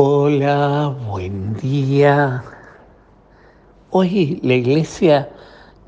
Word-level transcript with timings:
Hola, 0.00 0.94
buen 1.08 1.54
día. 1.54 2.44
Hoy 3.90 4.38
la 4.44 4.54
iglesia, 4.54 5.28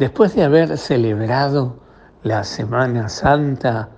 después 0.01 0.35
de 0.35 0.43
haber 0.43 0.77
celebrado 0.79 1.77
la 2.25 2.43
Semana 2.43 3.09
Santa, 3.09 3.89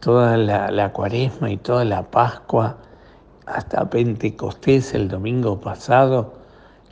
toda 0.00 0.36
la, 0.36 0.92
cuaresma 0.92 1.50
y 1.50 1.56
toda 1.56 1.86
la 1.86 2.02
Pascua, 2.02 2.76
hasta 3.46 3.88
Pentecostés 3.88 4.92
el 4.92 5.08
domingo 5.08 5.58
pasado, 5.58 6.34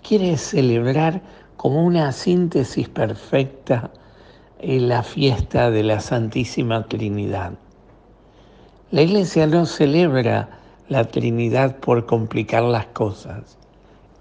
quiere 0.02 0.38
celebrar 0.38 1.20
como 1.58 1.84
una 1.84 2.12
síntesis 2.12 2.88
perfecta 2.88 3.90
en 4.58 4.88
la 4.88 5.02
fiesta 5.02 5.70
de 5.70 5.82
la 5.82 6.00
Santísima 6.00 6.82
Trinidad. 6.86 7.52
La 8.90 9.02
iglesia 9.02 9.46
no 9.46 9.66
celebra 9.66 10.63
la 10.88 11.04
Trinidad 11.04 11.76
por 11.76 12.06
complicar 12.06 12.62
las 12.62 12.86
cosas. 12.86 13.56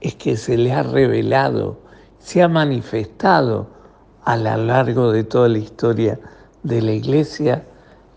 Es 0.02 0.16
que 0.16 0.38
se 0.38 0.58
le 0.58 0.72
ha 0.72 0.84
revelado, 0.84 1.80
se 2.20 2.42
ha 2.42 2.48
manifestado 2.48 3.68
a 4.24 4.38
lo 4.38 4.56
largo 4.58 5.12
de 5.12 5.24
toda 5.24 5.50
la 5.50 5.58
historia 5.58 6.20
de 6.64 6.82
la 6.82 6.94
Iglesia 6.94 7.66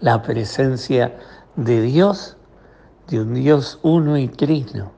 la 0.01 0.23
presencia 0.23 1.17
de 1.57 1.81
Dios, 1.83 2.37
de 3.09 3.21
un 3.21 3.35
Dios 3.35 3.79
uno 3.83 4.17
y 4.19 4.29
trino, 4.29 4.93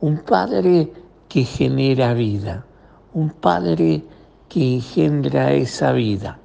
un 0.00 0.18
Padre 0.18 0.92
que 1.28 1.44
genera 1.44 2.14
vida, 2.14 2.64
un 3.12 3.30
Padre 3.30 4.04
que 4.48 4.74
engendra 4.74 5.52
esa 5.52 5.92
vida, 5.92 6.38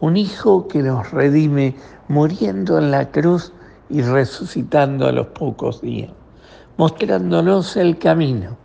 un 0.00 0.16
Hijo 0.16 0.68
que 0.68 0.82
nos 0.82 1.10
redime 1.10 1.74
muriendo 2.08 2.78
en 2.78 2.90
la 2.90 3.10
cruz 3.10 3.52
y 3.94 4.02
resucitando 4.02 5.06
a 5.06 5.12
los 5.12 5.28
pocos 5.28 5.80
días, 5.80 6.10
mostrándonos 6.76 7.76
el 7.76 7.96
camino 7.96 8.56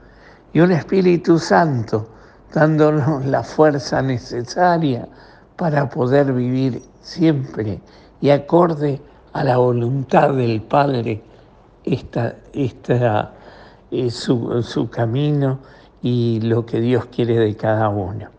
y 0.54 0.60
un 0.60 0.72
Espíritu 0.72 1.38
Santo 1.38 2.10
dándonos 2.52 3.24
la 3.28 3.44
fuerza 3.44 4.02
necesaria 4.02 5.08
para 5.56 5.88
poder 5.88 6.34
vivir 6.34 6.82
siempre 7.02 7.80
y 8.20 8.32
acorde 8.32 9.00
a 9.34 9.44
la 9.44 9.58
voluntad 9.58 10.34
del 10.34 10.64
Padre 10.64 11.22
esta, 11.84 12.36
esta, 12.54 13.32
es 13.92 14.16
su, 14.16 14.64
su 14.64 14.90
camino 14.90 15.60
y 16.02 16.40
lo 16.42 16.66
que 16.66 16.82
Dios 16.82 17.06
quiere 17.06 17.38
de 17.38 17.56
cada 17.56 17.90
uno. 17.90 18.30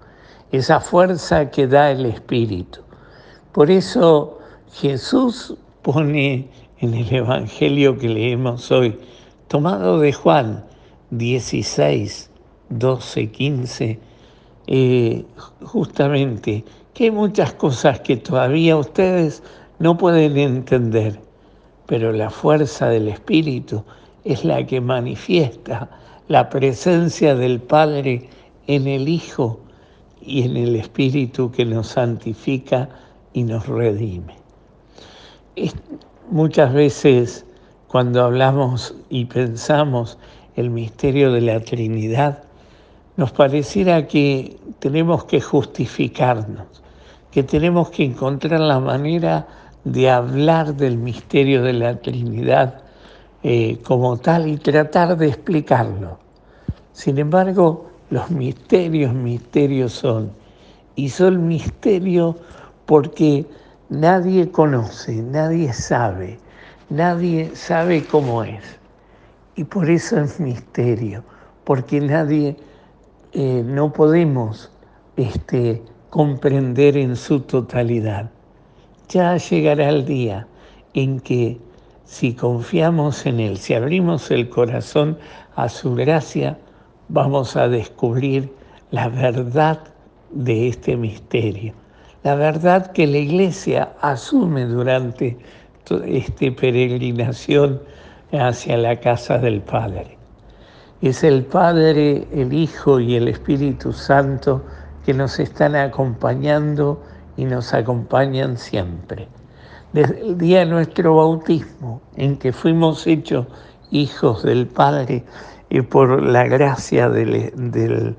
Esa 0.50 0.80
fuerza 0.80 1.52
que 1.52 1.68
da 1.68 1.92
el 1.92 2.04
Espíritu. 2.06 2.80
Por 3.52 3.70
eso 3.70 4.40
Jesús 4.72 5.54
pone 5.82 6.50
en 6.80 6.94
el 6.94 7.12
Evangelio 7.14 7.98
que 7.98 8.08
leemos 8.08 8.70
hoy, 8.70 8.98
tomado 9.48 10.00
de 10.00 10.12
Juan 10.14 10.64
16, 11.10 12.30
12, 12.70 13.30
15, 13.30 13.98
justamente 15.62 16.64
que 16.94 17.04
hay 17.04 17.10
muchas 17.10 17.52
cosas 17.54 18.00
que 18.00 18.16
todavía 18.16 18.76
ustedes 18.76 19.42
no 19.78 19.98
pueden 19.98 20.38
entender, 20.38 21.20
pero 21.86 22.12
la 22.12 22.30
fuerza 22.30 22.88
del 22.88 23.08
Espíritu 23.08 23.84
es 24.24 24.44
la 24.44 24.64
que 24.66 24.80
manifiesta 24.80 25.90
la 26.28 26.48
presencia 26.48 27.34
del 27.34 27.60
Padre 27.60 28.28
en 28.66 28.86
el 28.86 29.08
Hijo 29.08 29.60
y 30.22 30.44
en 30.44 30.56
el 30.56 30.76
Espíritu 30.76 31.50
que 31.50 31.64
nos 31.66 31.88
santifica 31.88 32.88
y 33.34 33.42
nos 33.42 33.66
redime. 33.66 34.34
Muchas 36.30 36.72
veces 36.72 37.44
cuando 37.88 38.22
hablamos 38.22 38.94
y 39.08 39.24
pensamos 39.24 40.16
el 40.54 40.70
misterio 40.70 41.32
de 41.32 41.40
la 41.40 41.58
Trinidad, 41.58 42.44
nos 43.16 43.32
pareciera 43.32 44.06
que 44.06 44.56
tenemos 44.78 45.24
que 45.24 45.40
justificarnos, 45.40 46.84
que 47.32 47.42
tenemos 47.42 47.90
que 47.90 48.04
encontrar 48.04 48.60
la 48.60 48.78
manera 48.78 49.48
de 49.82 50.08
hablar 50.08 50.76
del 50.76 50.98
misterio 50.98 51.64
de 51.64 51.72
la 51.72 51.96
Trinidad 51.96 52.80
eh, 53.42 53.78
como 53.82 54.16
tal 54.16 54.46
y 54.46 54.56
tratar 54.56 55.16
de 55.16 55.26
explicarlo. 55.26 56.20
Sin 56.92 57.18
embargo, 57.18 57.90
los 58.10 58.30
misterios, 58.30 59.12
misterios 59.12 59.94
son, 59.94 60.30
y 60.94 61.08
son 61.08 61.48
misterios 61.48 62.36
porque 62.86 63.46
nadie 63.90 64.50
conoce, 64.52 65.20
nadie 65.20 65.72
sabe, 65.72 66.38
nadie 66.88 67.50
sabe 67.54 68.04
cómo 68.04 68.44
es. 68.44 68.62
Y 69.56 69.64
por 69.64 69.90
eso 69.90 70.18
es 70.20 70.38
misterio, 70.38 71.24
porque 71.64 72.00
nadie, 72.00 72.56
eh, 73.32 73.62
no 73.66 73.92
podemos 73.92 74.70
este, 75.16 75.82
comprender 76.08 76.96
en 76.96 77.16
su 77.16 77.40
totalidad. 77.40 78.30
Ya 79.08 79.36
llegará 79.36 79.88
el 79.88 80.06
día 80.06 80.46
en 80.94 81.18
que 81.20 81.58
si 82.04 82.34
confiamos 82.34 83.26
en 83.26 83.40
Él, 83.40 83.58
si 83.58 83.74
abrimos 83.74 84.30
el 84.30 84.48
corazón 84.48 85.18
a 85.56 85.68
su 85.68 85.94
gracia, 85.96 86.58
vamos 87.08 87.56
a 87.56 87.68
descubrir 87.68 88.52
la 88.92 89.08
verdad 89.08 89.80
de 90.30 90.68
este 90.68 90.96
misterio 90.96 91.74
la 92.22 92.34
verdad 92.34 92.92
que 92.92 93.06
la 93.06 93.18
iglesia 93.18 93.92
asume 94.02 94.66
durante 94.66 95.38
esta 96.06 96.50
peregrinación 96.54 97.80
hacia 98.32 98.76
la 98.76 99.00
casa 99.00 99.38
del 99.38 99.62
Padre. 99.62 100.18
Es 101.00 101.24
el 101.24 101.44
Padre, 101.46 102.28
el 102.32 102.52
Hijo 102.52 103.00
y 103.00 103.16
el 103.16 103.28
Espíritu 103.28 103.92
Santo 103.92 104.62
que 105.06 105.14
nos 105.14 105.38
están 105.40 105.74
acompañando 105.74 107.02
y 107.38 107.46
nos 107.46 107.72
acompañan 107.72 108.58
siempre. 108.58 109.26
Desde 109.94 110.20
el 110.20 110.36
día 110.36 110.60
de 110.60 110.66
nuestro 110.66 111.16
bautismo, 111.16 112.02
en 112.16 112.36
que 112.36 112.52
fuimos 112.52 113.06
hechos 113.06 113.46
hijos 113.90 114.42
del 114.42 114.66
Padre 114.66 115.24
y 115.70 115.80
por 115.80 116.22
la 116.22 116.44
gracia 116.44 117.08
del, 117.08 117.50
del, 117.72 118.14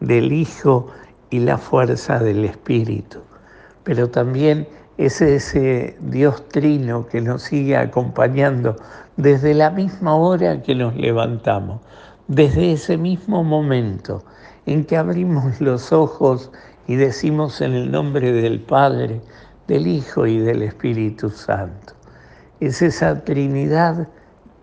del 0.00 0.32
Hijo 0.32 0.86
y 1.28 1.40
la 1.40 1.58
fuerza 1.58 2.18
del 2.18 2.46
Espíritu 2.46 3.20
pero 3.84 4.10
también 4.10 4.68
es 4.98 5.20
ese 5.20 5.96
Dios 6.00 6.48
trino 6.48 7.06
que 7.06 7.20
nos 7.20 7.42
sigue 7.42 7.76
acompañando 7.76 8.76
desde 9.16 9.54
la 9.54 9.70
misma 9.70 10.14
hora 10.14 10.62
que 10.62 10.74
nos 10.74 10.94
levantamos, 10.96 11.80
desde 12.28 12.72
ese 12.72 12.96
mismo 12.96 13.42
momento 13.42 14.22
en 14.66 14.84
que 14.84 14.96
abrimos 14.96 15.60
los 15.60 15.92
ojos 15.92 16.50
y 16.86 16.96
decimos 16.96 17.60
en 17.60 17.72
el 17.72 17.90
nombre 17.90 18.32
del 18.32 18.60
Padre, 18.60 19.20
del 19.66 19.86
Hijo 19.86 20.26
y 20.26 20.38
del 20.38 20.62
Espíritu 20.62 21.30
Santo. 21.30 21.94
Es 22.60 22.82
esa 22.82 23.24
Trinidad 23.24 24.08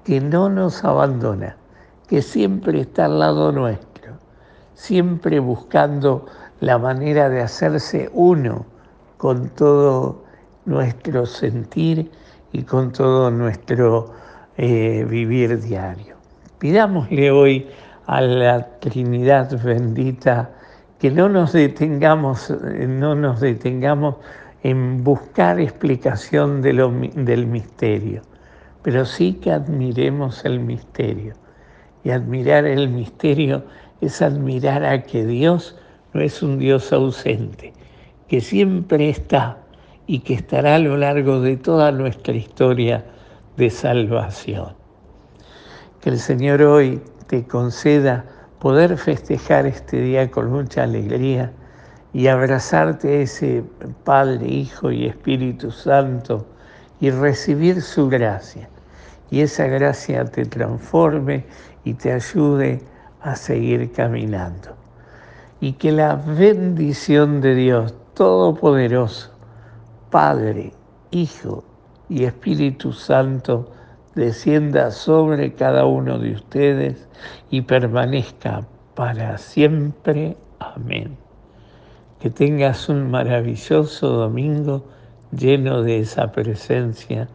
que 0.03 0.22
no 0.22 0.50
nos 0.50 0.84
abandona, 0.84 1.57
que 2.07 2.22
siempre 2.22 2.81
está 2.81 3.06
al 3.06 3.19
lado 3.19 3.51
nuestro, 3.51 4.13
siempre 4.74 5.40
buscando 5.40 6.25
la 6.62 6.78
manera 6.78 7.30
de 7.30 7.41
hacerse 7.41 8.09
uno 8.13 8.66
con 9.19 9.50
todo 9.50 10.24
nuestro 10.63 11.25
sentir 11.25 12.09
y 12.53 12.63
con 12.63 12.94
todo 12.94 13.30
nuestro 13.30 14.13
eh, 14.56 15.06
vivir 15.09 15.62
diario. 15.62 16.16
Pidámosle 16.57 17.30
hoy 17.30 17.68
a 18.06 18.22
la 18.22 18.80
Trinidad 18.80 19.62
bendita 19.62 20.52
que 21.00 21.12
no 21.12 21.28
nos 21.28 21.52
detengamos, 21.52 22.50
no 22.88 23.13
nos 23.13 23.41
detengamos 23.41 24.16
en 24.63 25.03
buscar 25.03 25.59
explicación 25.59 26.62
del 26.62 27.46
misterio, 27.46 28.22
pero 28.84 29.03
sí 29.03 29.34
que 29.34 29.51
admiremos 29.51 30.46
el 30.46 30.62
misterio. 30.62 31.33
Y 32.06 32.12
admirar 32.12 32.65
el 32.65 32.88
misterio 32.88 33.65
es 34.00 34.22
admirar 34.22 34.86
a 34.86 35.04
que 35.04 35.25
Dios 35.25 35.75
no 36.13 36.22
es 36.22 36.42
un 36.42 36.57
Dios 36.57 36.94
ausente, 36.94 37.74
que 38.29 38.41
siempre 38.41 39.09
está 39.09 39.57
y 40.05 40.19
que 40.19 40.35
estará 40.35 40.75
a 40.75 40.79
lo 40.79 40.97
largo 40.97 41.41
de 41.41 41.57
toda 41.57 41.91
nuestra 41.91 42.33
historia 42.33 43.03
de 43.57 43.69
salvación. 43.71 44.73
Que 45.99 46.11
el 46.11 46.19
Señor 46.19 46.61
hoy 46.61 47.01
te 47.27 47.45
conceda 47.45 48.25
poder 48.59 48.97
festejar 48.97 49.65
este 49.65 49.99
día 49.99 50.29
con 50.29 50.51
mucha 50.51 50.83
alegría 50.83 51.51
y 52.13 52.27
abrazarte 52.27 53.07
a 53.09 53.21
ese 53.21 53.63
Padre, 54.03 54.47
Hijo 54.47 54.91
y 54.91 55.07
Espíritu 55.07 55.71
Santo 55.71 56.45
y 56.99 57.09
recibir 57.09 57.81
su 57.81 58.09
gracia. 58.09 58.69
Y 59.31 59.41
esa 59.41 59.65
gracia 59.65 60.25
te 60.25 60.45
transforme 60.45 61.45
y 61.83 61.95
te 61.95 62.13
ayude 62.13 62.81
a 63.21 63.35
seguir 63.35 63.91
caminando. 63.91 64.75
Y 65.61 65.73
que 65.73 65.91
la 65.91 66.15
bendición 66.15 67.41
de 67.41 67.55
Dios 67.55 67.93
Todopoderoso, 68.19 69.31
Padre, 70.12 70.74
Hijo 71.10 71.63
y 72.10 72.25
Espíritu 72.25 72.92
Santo, 72.92 73.71
descienda 74.13 74.92
sobre 74.92 75.54
cada 75.54 75.86
uno 75.86 76.19
de 76.19 76.33
ustedes 76.33 77.07
y 77.50 77.62
permanezca 77.62 78.68
para 78.94 79.38
siempre. 79.38 80.36
Amén. 80.60 81.16
Que 82.19 82.30
tengas 82.30 82.89
un 82.89 83.10
maravilloso 83.10 84.10
domingo 84.10 84.83
lleno 85.31 85.81
de 85.81 86.00
esa 86.00 86.30
presencia 86.33 87.30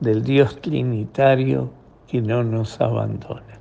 del 0.00 0.22
Dios 0.22 0.60
Trinitario 0.60 1.70
que 2.06 2.20
no 2.20 2.44
nos 2.44 2.78
abandona. 2.82 3.57